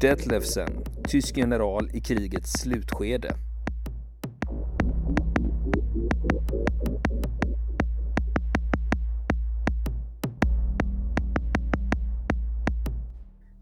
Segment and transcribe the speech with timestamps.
[0.00, 3.34] Detlefsen, tysk general i krigets slutskede.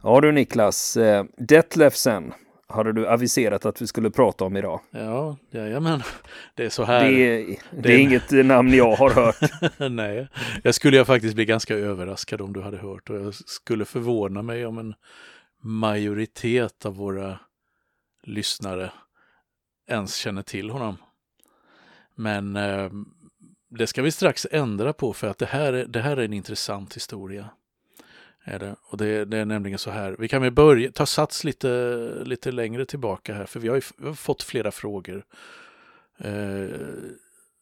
[0.03, 2.33] Ja du Niklas, eh, Detlefsen
[2.69, 4.81] hade du aviserat att vi skulle prata om idag.
[4.91, 6.03] Ja, jajamän.
[6.55, 7.11] Det är så här.
[7.11, 9.51] Det, är, det är inget namn jag har hört.
[9.91, 10.29] Nej,
[10.63, 14.43] jag skulle jag faktiskt bli ganska överraskad om du hade hört och jag skulle förvåna
[14.43, 14.95] mig om en
[15.63, 17.39] majoritet av våra
[18.23, 18.93] lyssnare
[19.87, 20.97] ens känner till honom.
[22.15, 22.91] Men eh,
[23.69, 26.97] det ska vi strax ändra på för att det här, det här är en intressant
[26.97, 27.51] historia.
[28.49, 28.77] Är det.
[28.83, 32.53] Och det, det, är nämligen så här, vi kan väl börja, ta sats lite, lite
[32.53, 35.25] längre tillbaka här, för vi har, ju, vi har fått flera frågor
[36.19, 36.69] eh,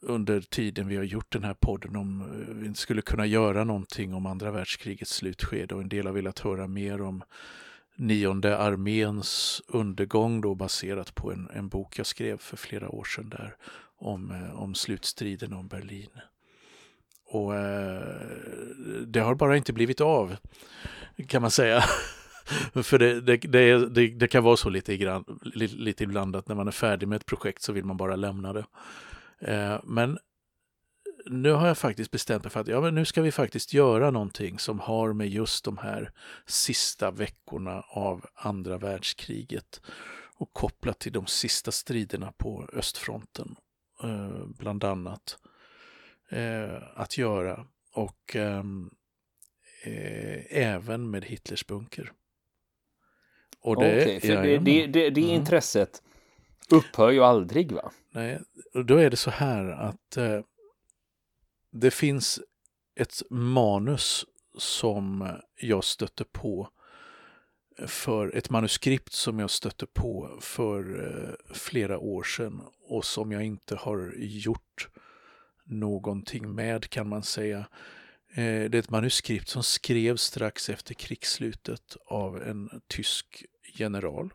[0.02, 4.14] under tiden vi har gjort den här podden om eh, vi skulle kunna göra någonting
[4.14, 7.22] om andra världskrigets slutskede och en del har velat höra mer om
[7.96, 13.28] nionde arméns undergång då baserat på en, en bok jag skrev för flera år sedan
[13.28, 13.56] där
[13.96, 16.10] om, eh, om slutstriden om Berlin.
[17.26, 18.02] Och eh,
[19.06, 20.36] det har bara inte blivit av,
[21.28, 21.84] kan man säga.
[22.82, 23.36] För det, det,
[23.88, 27.16] det, det, kan vara så lite, grann, lite ibland att när man är färdig med
[27.16, 28.64] ett projekt så vill man bara lämna det.
[29.38, 30.18] Eh, men
[31.26, 34.10] nu har jag faktiskt bestämt mig för att ja, men nu ska vi faktiskt göra
[34.10, 36.12] någonting som har med just de här
[36.46, 39.80] sista veckorna av andra världskriget
[40.36, 43.56] och kopplat till de sista striderna på östfronten,
[44.02, 45.38] eh, bland annat
[46.30, 48.90] eh, att göra och ehm,
[49.84, 52.12] eh, även med Hitlers bunker.
[53.60, 55.34] Och det, okay, för det, det, det, det mm.
[55.34, 56.02] intresset
[56.70, 57.90] upphör ju aldrig va?
[58.10, 58.40] Nej,
[58.74, 60.18] och då är det så här att
[61.74, 62.40] det finns
[63.00, 64.24] ett manus
[64.58, 65.28] som
[65.60, 66.68] jag stötte på
[67.86, 73.44] för ett manuskript som jag stötte på för eh, flera år sedan och som jag
[73.44, 74.88] inte har gjort
[75.64, 77.58] någonting med kan man säga.
[78.28, 84.32] Eh, det är ett manuskript som skrevs strax efter krigsslutet av en tysk general.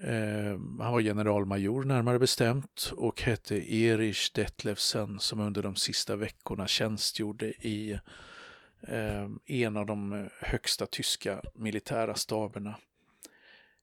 [0.00, 6.66] Eh, han var generalmajor närmare bestämt och hette Erich Detlefsen som under de sista veckorna
[6.66, 7.98] tjänstgjorde i
[8.80, 12.76] eh, en av de högsta tyska militära staberna.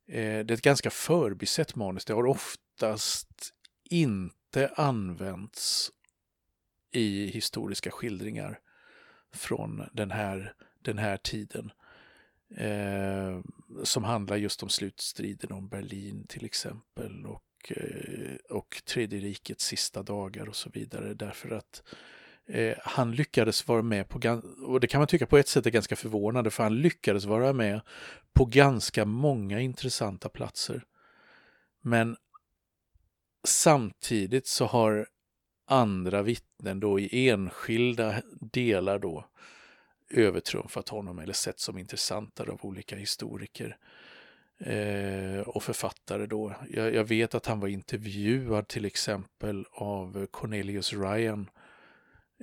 [0.08, 2.06] Ehm, det är ett ganska förbisett manus.
[2.06, 3.54] Det har oftast
[3.90, 5.92] inte inte använts
[6.92, 8.60] i historiska skildringar
[9.34, 11.72] från den här, den här tiden.
[12.58, 13.42] Eh,
[13.84, 20.04] som handlar just om slutstriden om Berlin till exempel och, eh, och Tredje rikets sista
[20.04, 21.14] dagar och så vidare.
[21.14, 21.84] Därför att
[22.48, 25.72] eh, han lyckades vara med på, och det kan man tycka på ett sätt är
[25.72, 27.82] ganska förvånande, för han lyckades vara med
[28.34, 30.84] på ganska många intressanta platser.
[31.82, 32.18] Men
[33.48, 35.08] Samtidigt så har
[35.68, 39.26] andra vittnen då i enskilda delar då
[40.10, 43.78] övertrumfat honom eller sett som intressantare av olika historiker
[44.60, 46.56] eh, och författare då.
[46.70, 51.50] Jag, jag, vet att han var intervjuad till exempel av Cornelius Ryan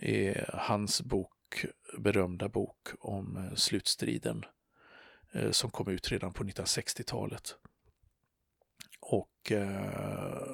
[0.00, 1.64] i hans bok,
[1.98, 4.44] berömda bok om eh, slutstriden
[5.32, 7.56] eh, som kom ut redan på 1960-talet.
[9.00, 10.50] Och eh,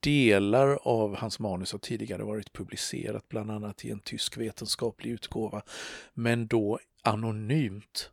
[0.00, 5.62] delar av hans manus har tidigare varit publicerat, bland annat i en tysk vetenskaplig utgåva,
[6.14, 8.10] men då anonymt.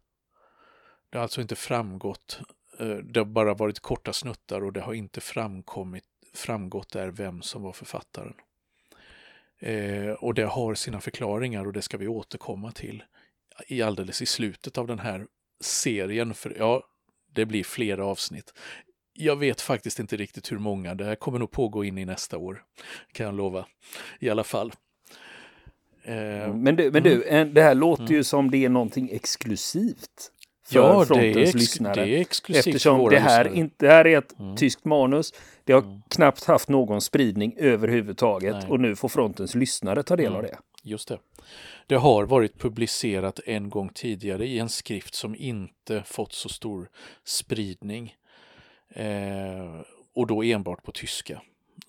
[1.10, 2.40] Det har alltså inte framgått,
[2.80, 6.04] eh, det har bara varit korta snuttar och det har inte framkommit,
[6.34, 8.34] framgått där vem som var författaren.
[9.60, 13.04] Eh, och det har sina förklaringar och det ska vi återkomma till
[13.68, 15.28] i alldeles i slutet av den här
[15.62, 16.84] serien, för ja,
[17.34, 18.54] det blir flera avsnitt.
[19.14, 20.96] Jag vet faktiskt inte riktigt hur många.
[20.96, 22.64] Det här kommer nog pågå in i nästa år,
[23.12, 23.66] kan jag lova.
[24.20, 24.74] I alla fall.
[26.04, 27.54] Eh, men du, men du mm.
[27.54, 28.16] det här låter mm.
[28.16, 30.32] ju som det är någonting exklusivt.
[30.66, 32.06] För ja, frontens det är, lyssnare.
[32.06, 34.56] det är exklusivt Eftersom det här, inte, det här är ett mm.
[34.56, 35.34] tyskt manus.
[35.64, 36.02] Det har mm.
[36.10, 38.70] knappt haft någon spridning överhuvudtaget Nej.
[38.70, 40.52] och nu får frontens lyssnare ta del av mm.
[40.52, 40.58] det.
[40.84, 41.20] Just det.
[41.88, 46.90] Det har varit publicerat en gång tidigare i en skrift som inte fått så stor
[47.26, 48.16] spridning.
[48.94, 49.82] Eh,
[50.14, 51.42] och då enbart på tyska.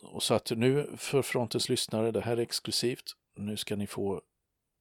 [0.02, 3.16] Och så att nu för Frontens lyssnare, det här är exklusivt.
[3.36, 4.20] Nu ska ni få,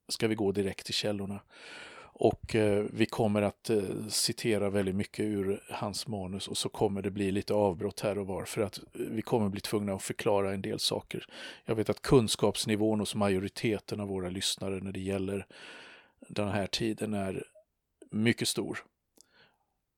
[0.08, 1.40] ska vi gå direkt till källorna.
[2.16, 7.02] Och eh, vi kommer att eh, citera väldigt mycket ur hans manus och så kommer
[7.02, 10.04] det bli lite avbrott här och var för att eh, vi kommer bli tvungna att
[10.04, 11.26] förklara en del saker.
[11.66, 15.48] Jag vet att kunskapsnivån hos majoriteten av våra lyssnare när det gäller
[16.28, 17.44] den här tiden är
[18.12, 18.84] mycket stor.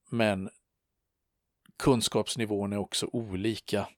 [0.08, 0.50] Men
[1.78, 3.88] kunskapsnivån är också olika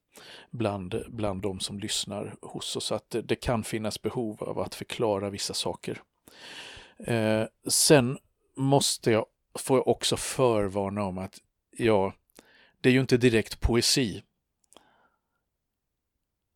[0.50, 2.92] bland, bland de som lyssnar hos oss.
[2.92, 6.02] Att det, det kan finnas behov av att förklara vissa saker.
[6.98, 8.18] Eh, sen
[8.56, 9.26] måste jag,
[9.58, 11.38] får jag också förvarna om att
[11.70, 12.12] ja,
[12.80, 14.22] det är ju inte direkt poesi.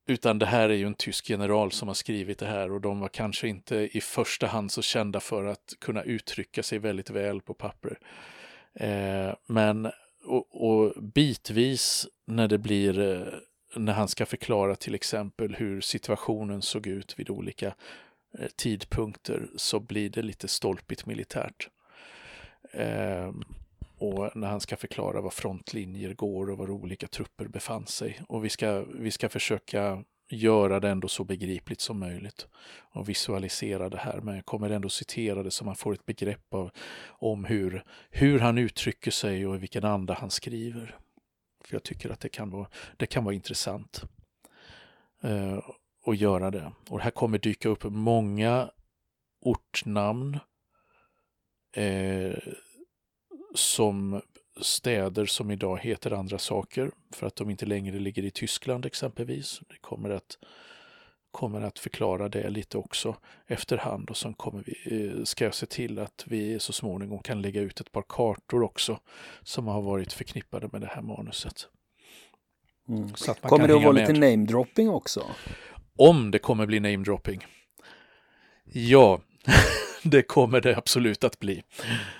[0.07, 3.01] Utan det här är ju en tysk general som har skrivit det här och de
[3.01, 7.41] var kanske inte i första hand så kända för att kunna uttrycka sig väldigt väl
[7.41, 7.99] på papper.
[8.75, 9.93] Eh, men
[10.25, 13.27] och, och, bitvis när det blir eh,
[13.77, 17.75] när han ska förklara till exempel hur situationen såg ut vid olika
[18.39, 21.69] eh, tidpunkter så blir det lite stolpigt militärt.
[22.73, 23.33] Eh,
[23.99, 28.21] och när han ska förklara var frontlinjer går och var olika trupper befann sig.
[28.29, 32.47] Och vi ska, vi ska försöka göra det ändå så begripligt som möjligt
[32.93, 34.21] och visualisera det här.
[34.21, 36.71] Men jag kommer ändå citera det så man får ett begrepp av,
[37.09, 40.99] om hur, hur han uttrycker sig och i vilken anda han skriver.
[41.65, 44.03] För jag tycker att det kan vara, det kan vara intressant
[45.23, 45.59] eh,
[46.07, 46.73] att göra det.
[46.89, 48.71] Och här kommer dyka upp många
[49.41, 50.39] ortnamn
[51.77, 52.39] eh,
[53.55, 54.21] som
[54.63, 59.61] städer som idag heter andra saker för att de inte längre ligger i Tyskland exempelvis.
[59.69, 60.39] Det kommer att,
[61.31, 63.17] kommer att förklara det lite också
[63.47, 67.43] efterhand och sen kommer vi, eh, ska jag se till att vi så småningom kan
[67.43, 69.01] lägga ut ett par kartor också
[69.43, 71.69] som har varit förknippade med det här manuset.
[72.89, 73.09] Mm.
[73.41, 75.25] kommer det att vara lite namedropping också?
[75.97, 77.47] Om det kommer bli namedropping.
[78.65, 79.21] Ja,
[80.11, 81.63] det kommer det absolut att bli.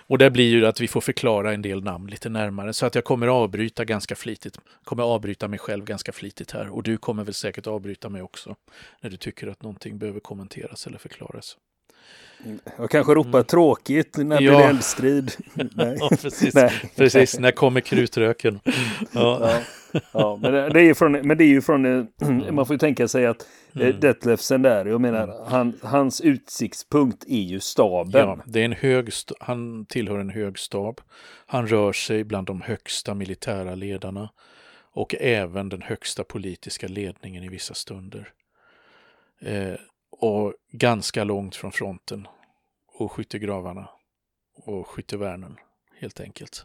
[0.07, 2.95] Och det blir ju att vi får förklara en del namn lite närmare så att
[2.95, 4.59] jag kommer avbryta ganska flitigt.
[4.85, 8.57] Kommer avbryta mig själv ganska flitigt här och du kommer väl säkert avbryta mig också
[9.01, 11.57] när du tycker att någonting behöver kommenteras eller förklaras.
[12.79, 13.45] Jag kanske ropar mm.
[13.45, 14.57] tråkigt när det ja.
[14.57, 15.33] blir eldstrid.
[15.55, 15.97] Nej.
[16.01, 16.55] ja, precis.
[16.55, 16.73] Nej.
[16.97, 18.61] precis, när kommer krutröken?
[19.13, 19.51] Ja.
[19.93, 20.01] ja.
[20.13, 20.39] ja.
[20.43, 22.05] men, det, är ju från, men det är ju från, eh,
[22.53, 24.01] man får ju tänka sig att eh, mm.
[24.01, 25.37] Detlefsen där, jag menar, mm.
[25.47, 28.29] han, hans utsiktspunkt är ju staben.
[28.29, 29.11] Ja, det är en hög,
[29.41, 31.01] han tillhör en hög stab.
[31.47, 34.29] Han rör sig bland de högsta militära ledarna
[34.95, 38.29] och även den högsta politiska ledningen i vissa stunder.
[39.41, 39.75] Eh,
[40.23, 42.29] och ganska långt från fronten
[42.87, 43.89] och skyttegravarna
[44.55, 45.57] och skyttevärnen
[46.01, 46.65] helt enkelt.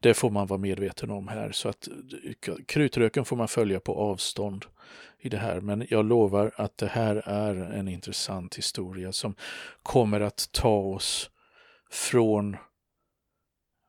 [0.00, 1.88] Det får man vara medveten om här så att
[2.66, 4.64] krutröken får man följa på avstånd
[5.18, 5.60] i det här.
[5.60, 9.34] Men jag lovar att det här är en intressant historia som
[9.82, 11.30] kommer att ta oss
[11.90, 12.56] från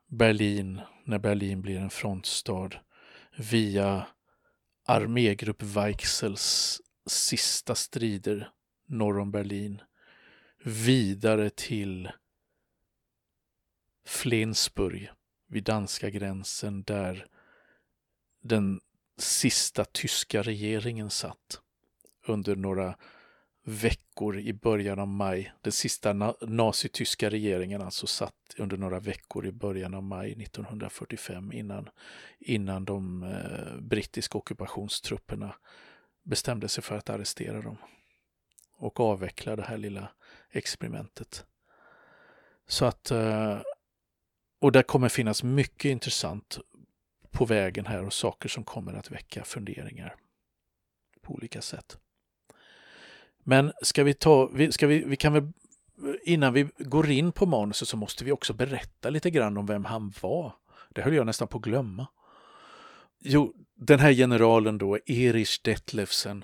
[0.08, 2.70] Berlin, när Berlin blir en frontstad,
[3.38, 4.08] via
[4.86, 8.50] armégrupp Weichsels sista strider
[8.86, 9.82] norr om Berlin
[10.64, 12.10] vidare till
[14.06, 15.10] Flensburg
[15.48, 17.28] vid danska gränsen där
[18.42, 18.82] den
[19.18, 21.62] sista tyska regeringen satt
[22.28, 22.96] under några
[23.64, 25.54] veckor i början av maj.
[25.62, 31.90] Den sista nazityska regeringen alltså satt under några veckor i början av maj 1945 innan,
[32.40, 35.56] innan de eh, brittiska ockupationstrupperna
[36.24, 37.78] bestämde sig för att arrestera dem
[38.78, 40.08] och avveckla det här lilla
[40.52, 41.46] experimentet.
[42.68, 43.60] Så att, eh,
[44.62, 46.60] och det kommer finnas mycket intressant
[47.32, 50.16] på vägen här och saker som kommer att väcka funderingar
[51.22, 51.98] på olika sätt.
[53.44, 55.52] Men ska vi ta, ska vi, vi kan väl,
[56.24, 59.86] innan vi går in på manuset så måste vi också berätta lite grann om vem
[59.86, 60.54] han var.
[60.90, 62.08] Det höll jag nästan på att glömma.
[63.20, 66.44] Jo, den här generalen då, Erich Detlefsen,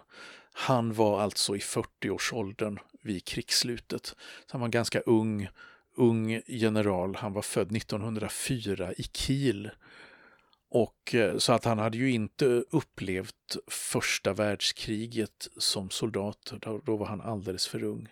[0.61, 4.05] han var alltså i 40-årsåldern vid krigsslutet.
[4.05, 4.15] Så
[4.47, 5.47] han var en ganska ung,
[5.95, 7.15] ung general.
[7.15, 9.69] Han var född 1904 i Kiel.
[10.69, 16.53] Och eh, så att han hade ju inte upplevt första världskriget som soldat.
[16.61, 18.07] Då, då var han alldeles för ung.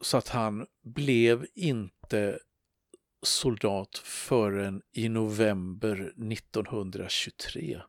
[0.00, 2.38] Så att han blev inte
[3.22, 7.82] soldat förrän i november 1923.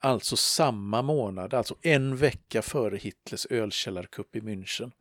[0.00, 4.92] Alltså samma månad, alltså en vecka före Hitlers ölkällarkupp i München,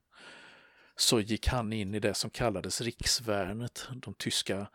[0.95, 4.67] så gick han in i det som kallades riksvärnet, de tyska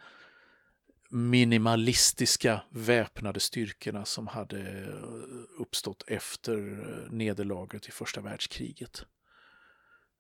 [1.13, 9.05] minimalistiska väpnade styrkorna som hade eh, uppstått efter eh, nederlaget i första världskriget.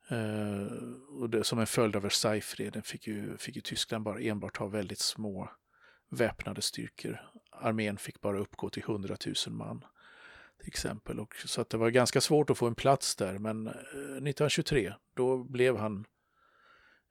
[0.08, 0.66] Eh,
[1.20, 4.66] och det, som en följd av Versaillesfreden fick ju, fick ju Tyskland bara enbart ha
[4.66, 5.50] väldigt små
[6.10, 7.20] väpnade styrkor.
[7.50, 9.16] Armén fick bara uppgå till 100
[9.46, 9.84] 000 man.
[10.62, 11.20] Till exempel.
[11.20, 13.38] Och, så att det var ganska svårt att få en plats där.
[13.38, 16.06] Men eh, 1923, då blev han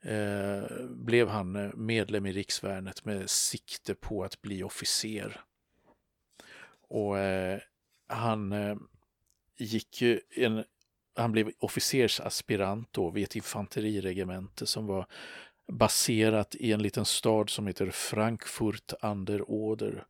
[0.03, 5.41] eh, blev han eh, medlem i riksvärnet med sikte på att bli officer.
[6.87, 7.59] Och eh,
[8.07, 8.75] han eh,
[9.57, 10.63] gick ju en,
[11.15, 15.05] han blev officersaspirant då vid ett infanteriregemente som var
[15.67, 20.05] baserat i en liten stad som heter Frankfurt an der Oder.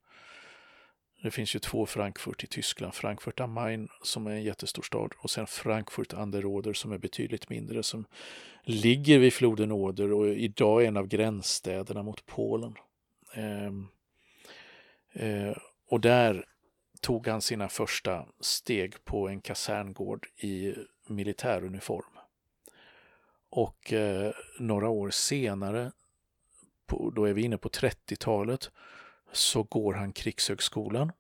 [1.22, 5.14] Det finns ju två Frankfurt i Tyskland, Frankfurt am Main som är en jättestor stad
[5.18, 8.06] och sen Frankfurt an der Oder som är betydligt mindre som
[8.64, 12.76] ligger vid floden Oder och idag är en av gränsstäderna mot Polen.
[13.34, 13.72] Eh,
[15.26, 16.46] eh, och där
[17.02, 20.74] tog han sina första steg på en kaserngård i
[21.08, 22.18] militäruniform.
[23.50, 25.92] Och eh, några år senare,
[26.86, 28.72] på, då är vi inne på 30-talet,
[29.32, 31.12] så går han Krigshögskolan.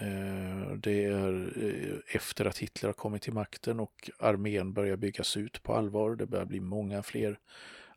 [0.00, 5.36] Eh, det är eh, efter att Hitler har kommit till makten och armén börjar byggas
[5.36, 6.16] ut på allvar.
[6.16, 7.38] Det börjar bli många fler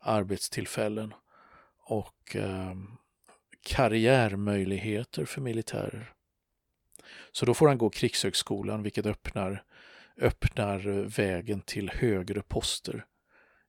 [0.00, 1.14] arbetstillfällen
[1.78, 2.74] och eh,
[3.62, 6.12] karriärmöjligheter för militärer.
[7.32, 9.64] Så då får han gå Krigshögskolan vilket öppnar,
[10.16, 10.78] öppnar
[11.16, 13.04] vägen till högre poster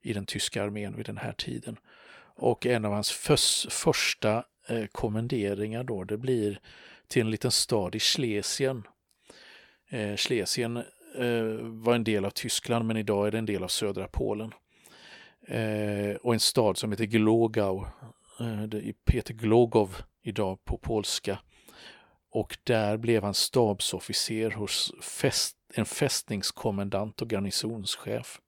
[0.02, 1.78] i den tyska armén vid den här tiden.
[2.36, 3.12] Och en av hans
[3.70, 6.60] första eh, kommenderingar då, det blir
[7.08, 8.84] till en liten stad i Schlesien.
[9.90, 10.78] Eh, Schlesien
[11.18, 14.54] eh, var en del av Tyskland men idag är det en del av södra Polen.
[15.48, 17.86] Eh, och en stad som heter Glogau,
[18.40, 21.40] eh, det Peter Glogov idag på polska.
[22.32, 28.40] Och där blev han stabsofficer hos fäst, en fästningskommendant och garnisonschef.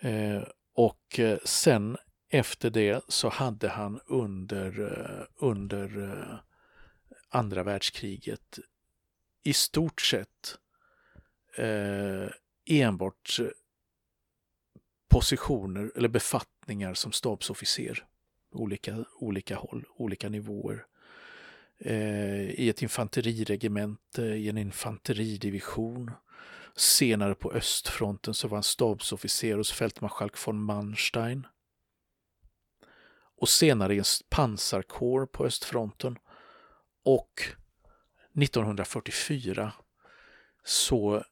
[0.00, 0.42] Eh,
[0.74, 1.96] och eh, sen
[2.28, 6.38] efter det så hade han under, eh, under eh,
[7.28, 8.58] andra världskriget
[9.44, 10.58] i stort sett
[11.56, 12.28] eh,
[12.66, 13.46] enbart eh,
[15.08, 18.06] positioner eller befattningar som stabsofficer.
[18.50, 20.86] Olika, olika håll, olika nivåer.
[21.78, 26.10] Eh, I ett infanteriregemente, i en infanteridivision,
[26.76, 31.46] Senare på östfronten så var han stabsofficer hos fältmarskalk von Manstein.
[33.36, 36.18] Och senare i en pansarkår på östfronten.
[37.04, 37.42] Och
[38.42, 39.72] 1944
[40.64, 41.24] så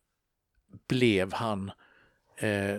[0.88, 1.70] blev han
[2.36, 2.76] eh,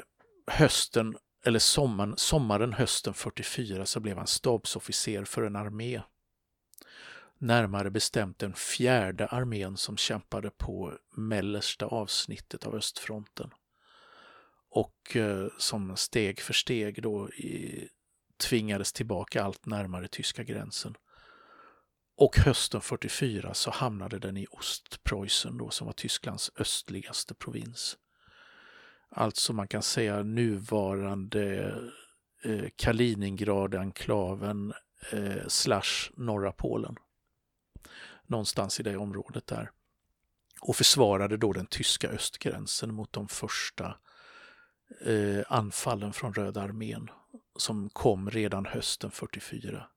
[0.47, 6.01] hösten, eller sommaren, sommaren hösten 44 så blev han stabsofficer för en armé
[7.37, 13.49] närmare bestämt den fjärde armén som kämpade på mellersta avsnittet av östfronten.
[14.69, 17.89] Och eh, som steg för steg då i,
[18.49, 20.95] tvingades tillbaka allt närmare tyska gränsen.
[22.17, 27.97] Och hösten 44 så hamnade den i Ostpreussen då som var Tysklands östligaste provins.
[29.09, 31.75] Alltså man kan säga nuvarande
[32.43, 34.73] eh, Kaliningrad-enklaven
[35.11, 36.95] eh, slash norra Polen
[38.27, 39.71] någonstans i det området där.
[40.61, 43.97] Och försvarade då den tyska östgränsen mot de första
[45.05, 47.09] eh, anfallen från Röda armén
[47.55, 49.87] som kom redan hösten 44.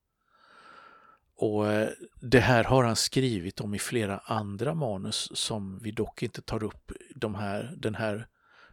[1.36, 1.88] Och eh,
[2.20, 6.64] Det här har han skrivit om i flera andra manus som vi dock inte tar
[6.64, 8.28] upp de här, den här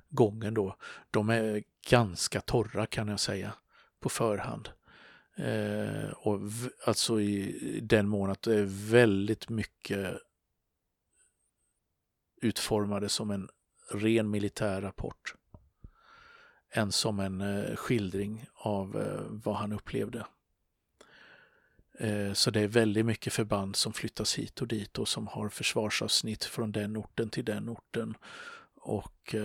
[0.09, 0.75] gången då.
[1.11, 3.53] De är ganska torra kan jag säga
[3.99, 4.69] på förhand.
[5.37, 6.39] Eh, och
[6.85, 10.17] alltså i den mån att det är väldigt mycket
[12.41, 13.49] utformade som en
[13.91, 15.35] ren militär rapport.
[16.77, 20.25] Än som en eh, skildring av eh, vad han upplevde.
[21.99, 25.49] Eh, så det är väldigt mycket förband som flyttas hit och dit och som har
[25.49, 28.17] försvarsavsnitt från den orten till den orten.
[28.75, 29.35] Och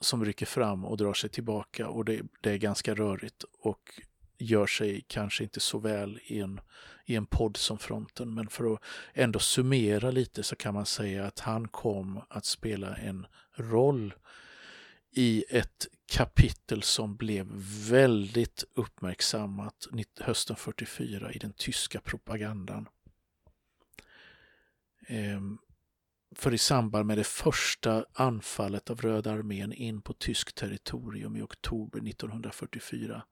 [0.00, 4.00] som rycker fram och drar sig tillbaka och det, det, är ganska rörigt och
[4.40, 6.60] gör sig kanske inte så väl i en,
[7.04, 8.34] i en podd som Fronten.
[8.34, 8.80] Men för att
[9.14, 14.14] ändå summera lite så kan man säga att han kom att spela en roll
[15.12, 17.46] i ett kapitel som blev
[17.90, 19.86] väldigt uppmärksammat
[20.20, 22.88] hösten 44 i den tyska propagandan.
[25.06, 25.58] Ehm,
[26.34, 31.42] för i samband med det första anfallet av Röda armén in på tyskt territorium i
[31.42, 33.22] oktober 1944.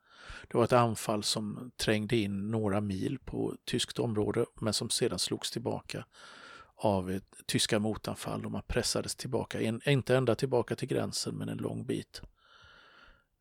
[0.49, 5.19] Det var ett anfall som trängde in några mil på tyskt område men som sedan
[5.19, 6.05] slogs tillbaka
[6.77, 11.49] av ett tyska motanfall och man pressades tillbaka, en, inte ända tillbaka till gränsen men
[11.49, 12.23] en lång bit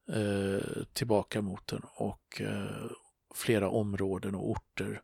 [0.09, 2.91] eh, tillbaka mot den och eh,
[3.35, 5.01] flera områden och orter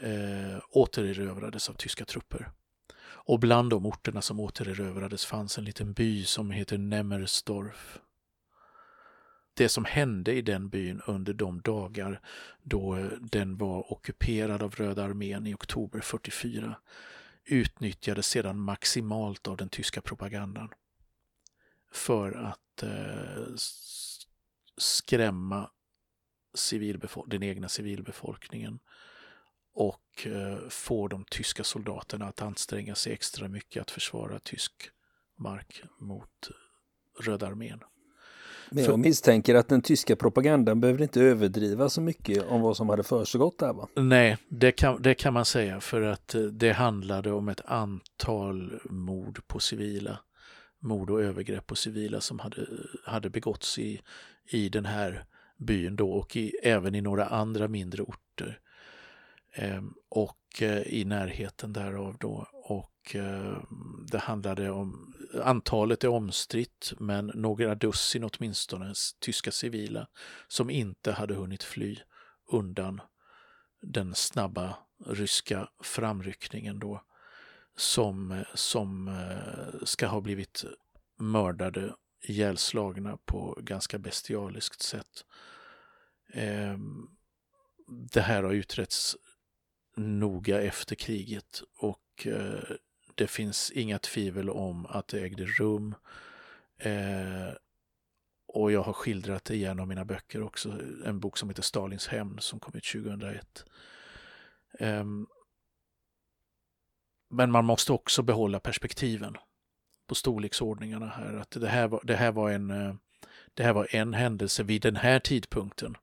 [0.00, 2.50] eh, återerövrades av tyska trupper.
[3.26, 7.98] Och bland de orterna som återerövrades fanns en liten by som heter Nemmersdorf.
[9.54, 12.20] Det som hände i den byn under de dagar
[12.62, 16.76] då eh, den var ockuperad av Röda armén i oktober 44
[17.44, 20.68] utnyttjades sedan maximalt av den tyska propagandan
[21.92, 23.54] för att eh,
[24.76, 25.70] skrämma
[27.26, 28.78] den egna civilbefolkningen
[29.74, 34.72] och eh, få de tyska soldaterna att anstränga sig extra mycket att försvara tysk
[35.36, 37.80] mark mot eh, Röda armén.
[38.74, 42.88] Men jag misstänker att den tyska propagandan behöver inte överdriva så mycket om vad som
[42.88, 43.88] hade försiggått där va?
[43.96, 48.80] Nej, det kan, det kan man säga för att eh, det handlade om ett antal
[48.84, 50.18] mord på civila.
[50.80, 52.66] Mord och övergrepp på civila som hade,
[53.04, 54.00] hade begåtts i,
[54.50, 55.24] i den här
[55.56, 58.58] byn då och i, även i några andra mindre orter.
[59.54, 62.48] Ehm, och eh, i närheten därav då.
[62.52, 63.62] Och och eh,
[64.06, 70.08] det handlade om, antalet är omstritt, men några dussin åtminstone tyska civila
[70.48, 71.98] som inte hade hunnit fly
[72.46, 73.00] undan
[73.82, 77.02] den snabba ryska framryckningen då
[77.76, 80.64] som, som eh, ska ha blivit
[81.18, 85.24] mördade, ihjälslagna på ganska bestialiskt sätt.
[86.32, 87.08] Ehm,
[87.86, 89.16] det här har utretts
[89.96, 92.76] noga efter kriget och eh,
[93.14, 95.94] det finns inga tvivel om att det ägde rum.
[96.78, 97.54] Eh,
[98.46, 101.62] och jag har skildrat det i en av mina böcker också, en bok som heter
[101.62, 103.64] Stalins hämnd som kom ut 2001.
[104.78, 105.04] Eh,
[107.30, 109.36] men man måste också behålla perspektiven
[110.06, 111.34] på storleksordningarna här.
[111.34, 112.94] Att det här var, det här var, en, eh,
[113.54, 115.96] det här var en händelse vid den här tidpunkten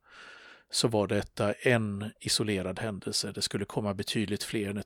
[0.72, 3.32] så var detta en isolerad händelse.
[3.32, 4.84] Det skulle komma betydligt fler när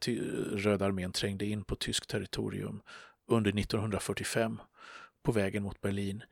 [0.58, 2.82] Röda armén trängde in på tyskt territorium
[3.28, 4.62] under 1945
[5.24, 6.24] på vägen mot Berlin.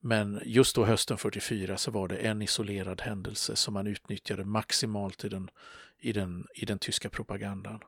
[0.00, 5.24] Men just då hösten 44 så var det en isolerad händelse som man utnyttjade maximalt
[5.24, 5.50] i den,
[5.98, 7.80] i den, i den tyska propagandan.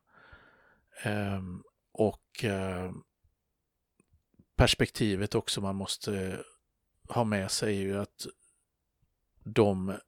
[1.02, 2.92] Ehm, och eh,
[4.56, 6.42] perspektivet också man måste
[7.08, 8.26] ha med sig är ju att
[9.44, 9.98] de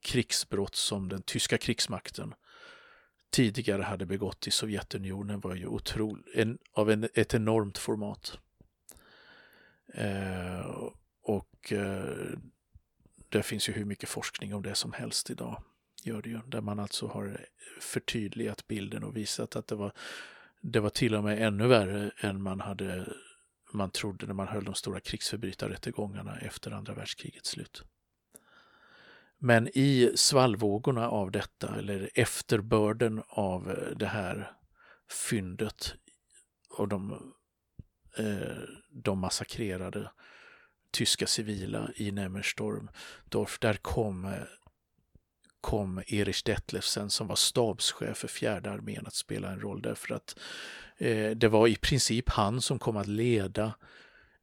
[0.00, 2.34] krigsbrott som den tyska krigsmakten
[3.30, 8.38] tidigare hade begått i Sovjetunionen var ju otroligt, en, av en, ett enormt format.
[9.94, 10.90] Eh,
[11.22, 12.38] och eh,
[13.28, 15.62] det finns ju hur mycket forskning om det som helst idag.
[16.02, 17.46] Gör det ju, där man alltså har
[17.80, 19.92] förtydligat bilden och visat att det var,
[20.60, 23.12] det var till och med ännu värre än man hade
[23.72, 27.84] man trodde när man höll de stora krigsförbrytarrättegångarna efter andra världskrigets slut.
[29.38, 34.52] Men i svallvågorna av detta, eller efterbörden av eh, det här
[35.28, 35.94] fyndet
[36.70, 37.32] och de,
[38.16, 40.10] eh, de massakrerade
[40.92, 42.90] tyska civila i Nemmerstorm,
[43.60, 44.32] där kom, eh,
[45.60, 50.38] kom Erich Detlefsen som var stabschef för fjärde armén att spela en roll därför att
[51.36, 53.74] det var i princip han som kom att leda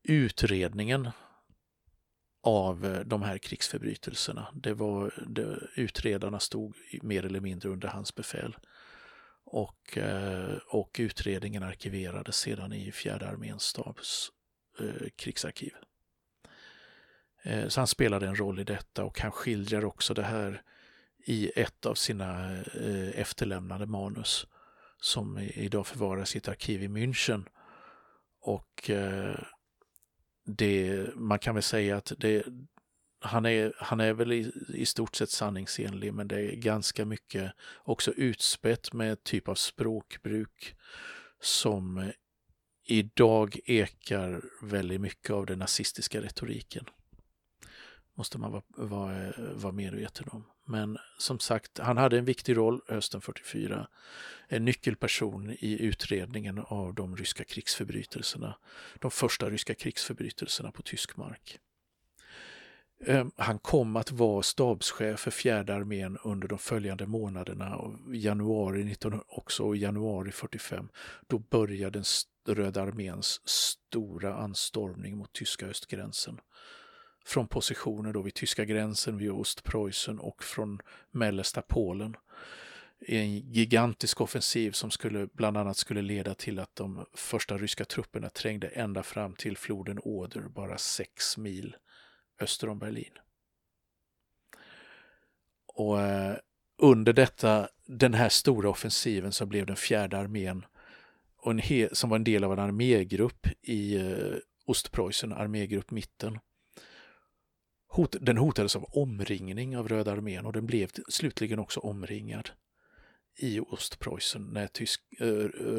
[0.03, 1.09] utredningen
[2.45, 4.47] av eh, de här krigsförbrytelserna.
[4.53, 8.55] Det var, det, utredarna stod mer eller mindre under hans befäl.
[9.45, 14.31] Och, eh, och utredningen arkiverades sedan i fjärde arméns stabs
[14.79, 15.73] eh, krigsarkiv.
[17.43, 20.61] Eh, så han spelade en roll i detta och han skildrar också det här
[21.25, 24.47] i ett av sina eh, efterlämnade manus
[25.01, 27.45] som idag förvaras i ett arkiv i München.
[28.41, 29.35] Och eh,
[30.45, 32.45] det, man kan väl säga att det,
[33.19, 37.51] han, är, han är väl i, i stort sett sanningsenlig men det är ganska mycket
[37.83, 40.75] också utspätt med typ av språkbruk
[41.41, 42.11] som
[42.85, 46.85] idag ekar väldigt mycket av den nazistiska retoriken.
[48.13, 50.43] Måste man vara, vara, vara medveten om.
[50.65, 53.87] Men som sagt, han hade en viktig roll hösten 44.
[54.47, 58.57] En nyckelperson i utredningen av de ryska krigsförbrytelserna.
[58.99, 61.59] De första ryska krigsförbrytelserna på tysk mark.
[63.05, 69.21] Ehm, han kom att vara stabschef för fjärde armén under de följande månaderna, januari 19,
[69.27, 70.89] också januari 45.
[71.27, 72.05] Då började den
[72.47, 76.39] Röda arméns stora anstormning mot tyska östgränsen
[77.25, 80.79] från positioner då vid tyska gränsen, vid Ostpreussen och från
[81.11, 82.15] mellersta Polen.
[82.99, 87.85] I en gigantisk offensiv som skulle, bland annat skulle leda till att de första ryska
[87.85, 91.75] trupperna trängde ända fram till floden Oder, bara sex mil
[92.39, 93.13] öster om Berlin.
[95.67, 96.35] Och eh,
[96.77, 100.65] under detta, den här stora offensiven så blev den fjärde armén
[101.37, 104.35] och en he, som var en del av en armégrupp i eh,
[104.65, 106.39] Ostpreussen, armégrupp mitten.
[107.95, 112.49] Hot, den hotades av omringning av Röda armén och den blev slutligen också omringad
[113.37, 115.25] i Ostpreussen när tysk, äh,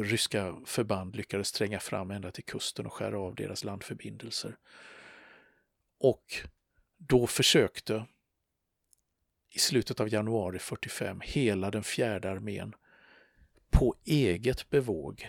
[0.01, 4.57] ryska förband lyckades tränga fram ända till kusten och skära av deras landförbindelser.
[5.99, 6.23] Och
[6.97, 8.05] då försökte
[9.49, 12.73] i slutet av januari 45 hela den fjärde armén
[13.71, 15.27] på eget bevåg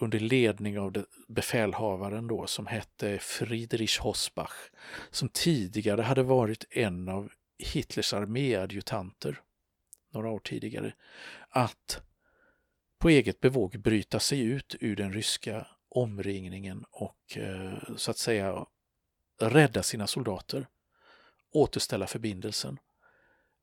[0.00, 4.70] under ledning av befälhavaren då som hette Friedrich Hosbach
[5.10, 9.40] som tidigare hade varit en av Hitlers arméadjutanter
[10.10, 10.94] några år tidigare
[11.48, 12.02] att
[12.98, 18.66] på eget bevåg bryta sig ut ur den ryska omringningen och eh, så att säga
[19.40, 20.66] rädda sina soldater,
[21.52, 22.78] återställa förbindelsen.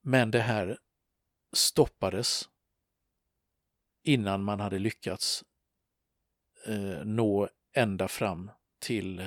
[0.01, 0.77] Men det här
[1.53, 2.49] stoppades
[4.03, 5.43] innan man hade lyckats
[6.67, 9.19] eh, nå ända fram till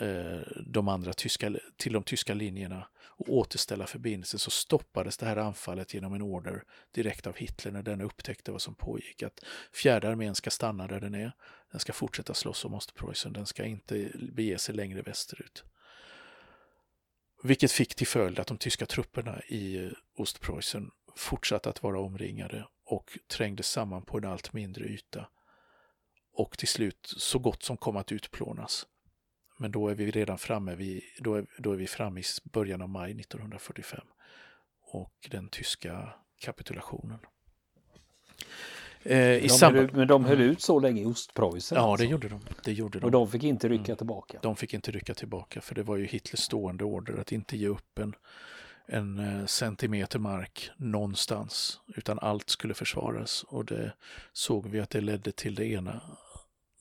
[0.00, 5.36] eh, de andra tyska, till de tyska linjerna och återställa förbindelsen så stoppades det här
[5.36, 9.22] anfallet genom en order direkt av Hitler när den upptäckte vad som pågick.
[9.22, 11.32] Att fjärde armén ska stanna där den är.
[11.70, 13.32] Den ska fortsätta slåss om Ostpreussen.
[13.32, 15.64] Den ska inte bege sig längre västerut.
[17.42, 22.66] Vilket fick till följd att de tyska trupperna i eh, Ostpreussen fortsatte att vara omringade
[22.84, 25.28] och trängdes samman på en allt mindre yta
[26.34, 28.86] och till slut så gott som kom att utplånas.
[29.58, 32.82] Men då är vi redan framme vid, då är, då är vi framme i början
[32.82, 34.00] av maj 1945
[34.80, 37.18] och den tyska kapitulationen.
[39.02, 41.78] Eh, de höll, men de höll ut så länge i Ostpreussen?
[41.78, 42.04] Ja, alltså.
[42.04, 42.40] det, gjorde de.
[42.64, 43.04] det gjorde de.
[43.04, 43.96] Och de fick inte rycka mm.
[43.96, 44.38] tillbaka?
[44.42, 47.68] De fick inte rycka tillbaka för det var ju Hitlers stående order att inte ge
[47.68, 48.14] upp en,
[48.86, 53.92] en eh, centimeter mark någonstans utan allt skulle försvaras och det
[54.32, 56.00] såg vi att det ledde till det ena.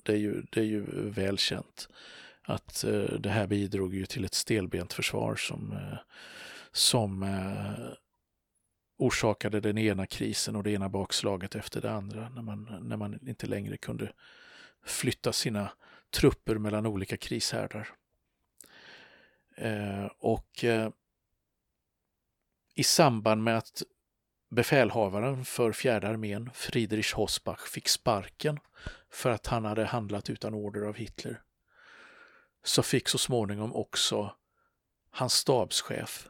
[0.04, 1.90] Det är ju, det är ju välkänt
[2.42, 5.98] att eh, det här bidrog ju till ett stelbent försvar som, eh,
[6.72, 7.94] som eh,
[8.98, 13.28] orsakade den ena krisen och det ena bakslaget efter det andra när man, när man
[13.28, 14.14] inte längre kunde
[14.86, 15.70] flytta sina
[16.10, 17.90] trupper mellan olika krishärdar.
[19.56, 20.90] Eh, och eh,
[22.76, 23.84] i samband med att
[24.54, 28.60] befälhavaren för fjärde armén, Friedrich Hosbach, fick sparken
[29.10, 31.42] för att han hade handlat utan order av Hitler
[32.64, 34.36] så fick så småningom också
[35.10, 36.30] hans stabschef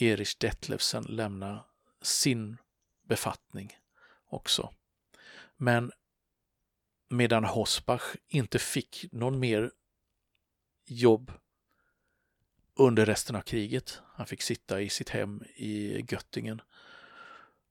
[0.00, 1.64] Erich Detlevsen lämna
[2.02, 2.56] sin
[3.08, 3.76] befattning
[4.26, 4.74] också.
[5.56, 5.92] Men
[7.08, 9.70] medan Hosbach inte fick någon mer
[10.86, 11.32] jobb
[12.76, 14.00] under resten av kriget.
[14.14, 16.60] Han fick sitta i sitt hem i Göttingen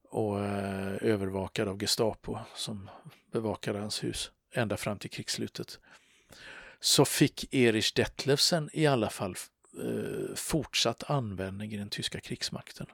[0.09, 2.89] och eh, övervakad av Gestapo som
[3.31, 5.79] bevakade hans hus ända fram till krigsslutet
[6.79, 9.35] så fick Erich Detlevsen i alla fall
[9.83, 12.87] eh, fortsatt användning i den tyska krigsmakten.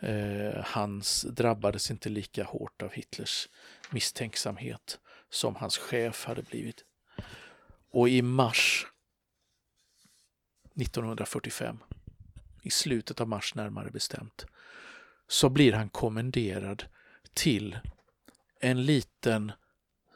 [0.00, 3.48] Eh, hans drabbades inte lika hårt av Hitlers
[3.90, 4.98] misstänksamhet
[5.30, 6.84] som hans chef hade blivit.
[7.90, 8.86] Och i mars
[10.74, 11.78] 1945,
[12.62, 14.46] i slutet av mars närmare bestämt,
[15.28, 16.84] så blir han kommenderad
[17.34, 17.78] till
[18.60, 19.52] en liten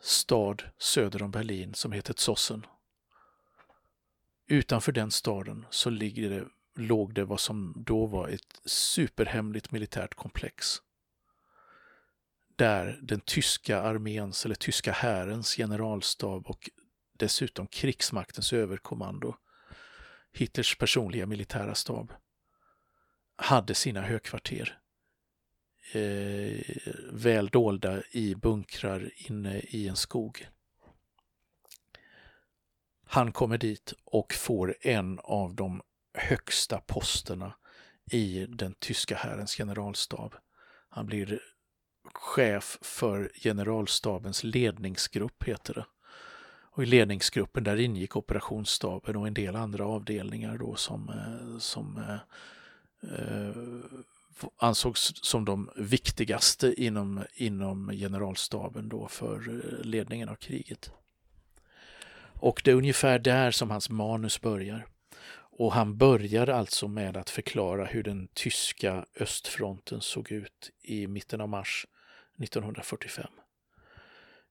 [0.01, 2.67] stad söder om Berlin som heter Zossen.
[4.47, 6.45] Utanför den staden så ligger det,
[6.77, 10.77] låg det vad som då var ett superhemligt militärt komplex.
[12.57, 16.71] Där den tyska arméns eller tyska härens generalstab och
[17.13, 19.37] dessutom krigsmaktens överkommando,
[20.35, 22.13] Hitlers personliga militära stab,
[23.37, 24.79] hade sina högkvarter
[25.93, 26.77] eh,
[27.13, 30.49] väl dolda i bunkrar inne i en skog.
[33.07, 35.83] Han kommer dit och får en av de
[36.15, 37.55] högsta posterna
[38.11, 40.35] i den tyska härens generalstab.
[40.89, 41.41] Han blir
[42.13, 45.85] chef för generalstabens ledningsgrupp, heter det.
[46.77, 51.97] Och i ledningsgruppen där ingick operationsstaben och en del andra avdelningar då som, eh, som
[51.97, 52.15] eh,
[53.19, 53.57] eh
[54.57, 60.91] ansågs som de viktigaste inom, inom generalstaben då för eh, ledningen av kriget.
[62.41, 64.87] Och det är ungefär där som hans manus börjar.
[65.37, 71.41] Och han börjar alltså med att förklara hur den tyska östfronten såg ut i mitten
[71.41, 71.87] av mars
[72.39, 73.27] 1945.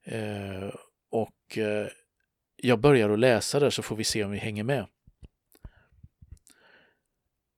[0.03, 0.69] Eh,
[1.09, 1.87] och eh,
[2.65, 4.87] jag börjar att läsa där så får vi se om vi hänger med.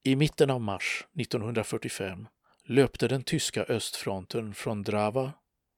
[0.03, 2.27] I mitten av mars 1945
[2.63, 5.33] löpte den tyska östfronten från Drava,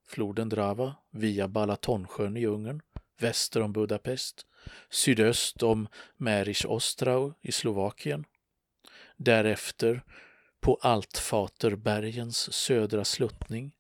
[0.08, 2.82] floden Drava, via Balatonsjön i Ungern,
[3.20, 4.46] väster om Budapest,
[4.90, 5.88] sydöst om
[6.18, 8.26] Märisch Ostrau i Slovakien.
[9.18, 10.04] Därefter
[10.60, 13.72] på Altfaterbergens södra sluttning,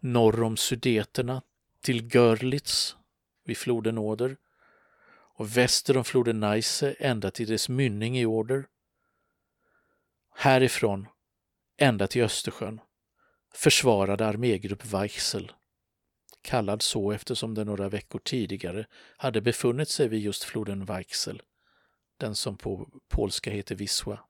[0.00, 1.42] norr om Sudeterna
[1.80, 2.96] till Görlitz
[3.44, 4.36] vid floden Oder
[5.34, 8.66] och väster om floden Neisse ända till dess mynning i Oder.
[10.36, 11.08] Härifrån
[11.76, 12.80] ända till Östersjön
[13.54, 15.52] försvarade armégrupp Weichsel,
[16.42, 21.42] kallad så eftersom den några veckor tidigare hade befunnit sig vid just floden Weichsel,
[22.16, 24.24] den som på polska heter Wisła.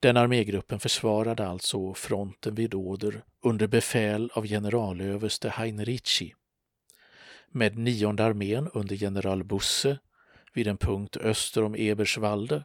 [0.00, 6.34] Den armégruppen försvarade alltså fronten vid Oder under befäl av generalöverste Heinrichi
[7.50, 9.98] med nionde armén under general Busse
[10.52, 12.64] vid en punkt öster om Eberswalde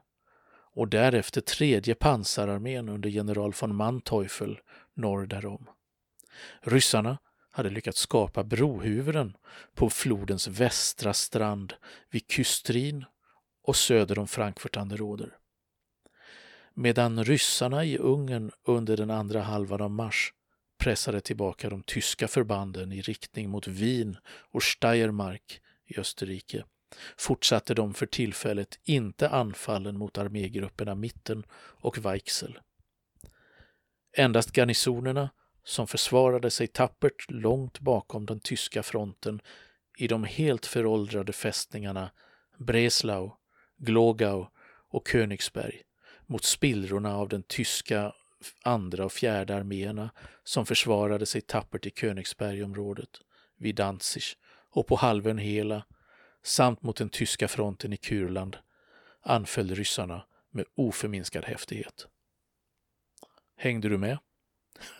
[0.76, 4.60] och därefter tredje pansararmén under general von Manteuffel
[4.94, 5.70] norr därom.
[6.62, 7.18] Ryssarna
[7.52, 9.38] hade lyckats skapa brohuvuden
[9.76, 11.74] på flodens västra strand
[12.12, 13.06] vid Kystrin
[13.64, 15.38] och söder om Frankfurt an der Oder.
[16.74, 20.34] Medan ryssarna i Ungern under den andra halvan av mars
[20.84, 24.18] pressade tillbaka de tyska förbanden i riktning mot Wien
[24.52, 26.64] och Steiermark i Österrike
[27.18, 32.60] fortsatte de för tillfället inte anfallen mot armégrupperna Mitten och Weichsel.
[34.18, 35.30] Endast garnisonerna
[35.64, 39.42] som försvarade sig tappert långt bakom den tyska fronten
[39.98, 42.12] i de helt föråldrade fästningarna
[42.58, 43.32] Breslau,
[43.78, 44.46] Glogau
[44.90, 45.82] och Königsberg
[46.26, 48.14] mot spillrorna av den tyska
[48.64, 50.10] andra och fjärde arméerna
[50.44, 53.10] som försvarade sig tappert i Königsbergområdet,
[53.58, 54.24] vid Danzig
[54.70, 55.84] och på halvön Hela
[56.44, 58.58] samt mot den tyska fronten i Kurland
[59.22, 62.08] anföll ryssarna med oförminskad häftighet.
[63.58, 64.18] Hängde du med?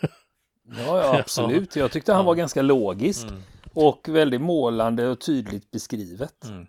[0.00, 1.76] ja, ja, absolut.
[1.76, 3.42] Jag tyckte han var ganska logisk mm.
[3.72, 6.44] och väldigt målande och tydligt beskrivet.
[6.44, 6.66] Mm.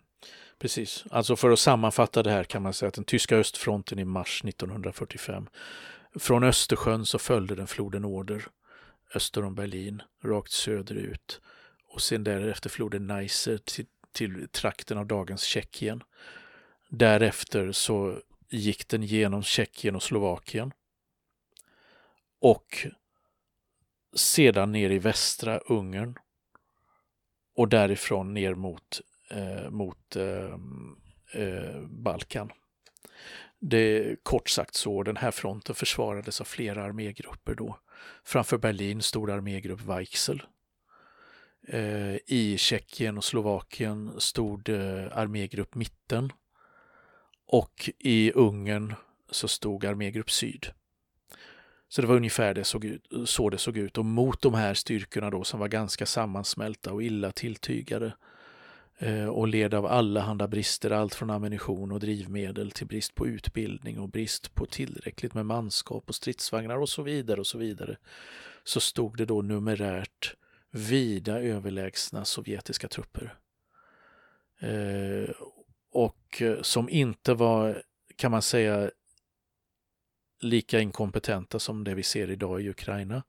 [0.60, 4.06] Precis, alltså för att sammanfatta det här kan man säga att den tyska östfronten i
[4.06, 5.48] mars 1945
[6.19, 8.47] från Östersjön så följde den floden Oder
[9.15, 11.41] öster om Berlin, rakt söderut
[11.84, 16.04] och sen därefter floden Neisse till, till trakten av dagens Tjeckien.
[16.89, 20.71] Därefter så gick den genom Tjeckien och Slovakien
[22.39, 22.88] och
[24.15, 26.15] sedan ner i västra Ungern
[27.56, 30.54] och därifrån ner mot, eh, mot eh,
[31.41, 32.51] eh, Balkan.
[33.60, 37.80] Det är kort sagt så, den här fronten försvarades av flera armégrupper då.
[38.24, 40.44] Framför Berlin stod armégrupp Weichsel.
[41.68, 46.34] Eh, I Tjeckien och Slovakien stod eh, armégrupp Mitten.
[47.48, 48.94] Och i Ungern
[49.32, 50.68] så stod armégrupp Syd.
[51.88, 54.74] Så det var ungefär det såg ut, så det såg ut och mot de här
[54.74, 58.13] styrkorna då som var ganska sammansmälta och illa tilltygade
[58.97, 63.99] Eh, och led av allehanda brister, allt från ammunition och drivmedel till brist på utbildning
[63.99, 67.97] och brist på tillräckligt med manskap och stridsvagnar och så vidare och så vidare,
[68.63, 70.36] så stod det då numerärt
[70.71, 73.38] vida överlägsna sovjetiska trupper.
[74.60, 75.36] Eh,
[75.91, 77.84] och eh, som inte var,
[78.15, 78.91] kan man säga,
[80.41, 83.23] lika inkompetenta som det vi ser idag i Ukraina,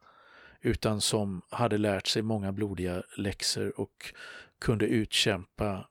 [0.61, 4.15] utan som hade lärt sig många blodiga läxor och
[4.59, 5.89] kunde utkämpa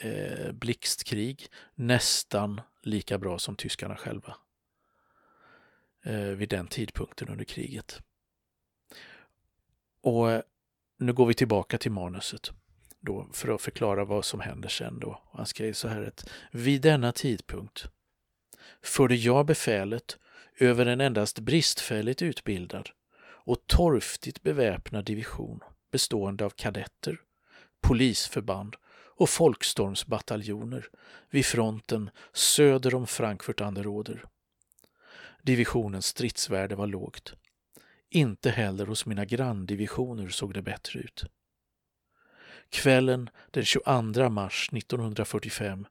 [0.00, 4.36] eh, blixtkrig nästan lika bra som tyskarna själva
[6.04, 8.00] eh, vid den tidpunkten under kriget.
[10.00, 10.42] Och eh,
[10.98, 12.50] nu går vi tillbaka till manuset
[13.00, 15.22] då för att förklara vad som händer sen då.
[15.32, 17.86] Han skrev så här att vid denna tidpunkt
[18.82, 20.18] förde jag befälet
[20.58, 22.90] över en endast bristfälligt utbildad
[23.50, 25.60] och torftigt beväpnad division
[25.92, 27.20] bestående av kadetter,
[27.80, 28.76] polisförband
[29.16, 30.88] och folkstormsbataljoner
[31.30, 34.24] vid fronten söder om Frankfurt an der Oder.
[35.42, 37.34] Divisionens stridsvärde var lågt.
[38.10, 41.24] Inte heller hos mina granndivisioner såg det bättre ut.
[42.68, 45.86] Kvällen den 22 mars 1945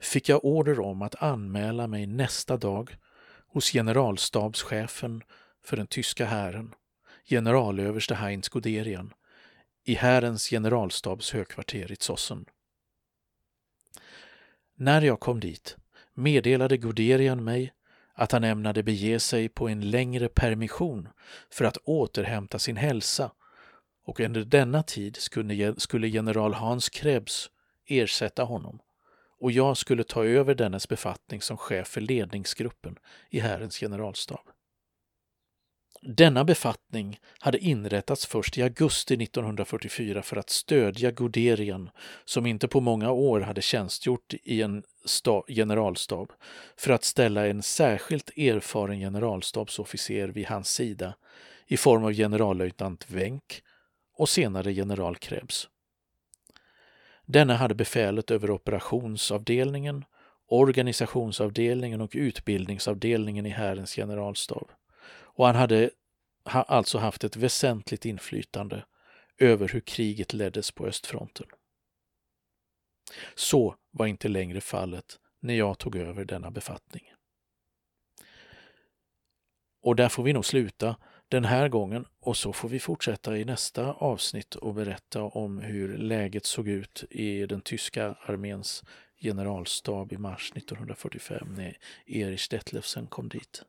[0.00, 2.96] fick jag order om att anmäla mig nästa dag
[3.46, 5.22] hos generalstabschefen
[5.64, 6.74] för den tyska hären,
[7.24, 9.14] generalöverste Heinz Guderian,
[9.84, 12.44] i Härens generalstabs högkvarter i Zossen.
[14.76, 15.76] När jag kom dit
[16.14, 17.72] meddelade Guderian mig
[18.14, 21.08] att han ämnade bege sig på en längre permission
[21.50, 23.32] för att återhämta sin hälsa
[24.04, 25.16] och under denna tid
[25.76, 27.50] skulle general Hans Krebs
[27.86, 28.80] ersätta honom
[29.40, 32.98] och jag skulle ta över dennes befattning som chef för ledningsgruppen
[33.30, 34.50] i Härens generalstab.
[36.02, 41.90] Denna befattning hade inrättats först i augusti 1944 för att stödja Guderian,
[42.24, 44.82] som inte på många år hade tjänstgjort i en
[45.48, 46.32] generalstab,
[46.76, 51.14] för att ställa en särskilt erfaren generalstabsofficer vid hans sida
[51.66, 53.62] i form av generallöjtnant Wenck
[54.16, 55.68] och senare general Krebs.
[57.26, 60.04] Denna hade befälet över operationsavdelningen,
[60.48, 64.70] organisationsavdelningen och utbildningsavdelningen i Härens generalstab
[65.34, 65.90] och han hade
[66.44, 68.84] alltså haft ett väsentligt inflytande
[69.38, 71.46] över hur kriget leddes på östfronten.
[73.34, 77.12] Så var inte längre fallet när jag tog över denna befattning.
[79.82, 80.96] Och där får vi nog sluta
[81.28, 85.98] den här gången och så får vi fortsätta i nästa avsnitt och berätta om hur
[85.98, 88.84] läget såg ut i den tyska arméns
[89.16, 93.64] generalstab i mars 1945 när Erich Detlefsen kom dit.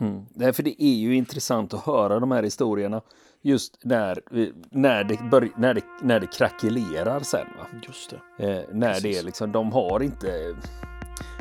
[0.00, 0.22] Mm.
[0.34, 3.02] Därför det är ju intressant att höra de här historierna
[3.42, 4.20] just när,
[4.70, 7.46] när, det, bör, när, det, när det krackelerar sen.
[7.58, 7.66] Va?
[7.86, 8.46] Just det.
[8.46, 9.02] Eh, när Precis.
[9.02, 10.54] det är liksom, de har inte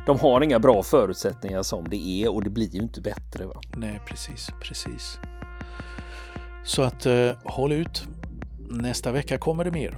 [0.05, 3.45] de har inga bra förutsättningar som det är och det blir ju inte bättre.
[3.45, 3.61] Va?
[3.77, 5.19] Nej, precis, precis.
[6.65, 8.03] Så att eh, håll ut.
[8.69, 9.97] Nästa vecka kommer det mer.